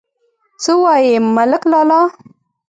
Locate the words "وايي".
0.81-1.13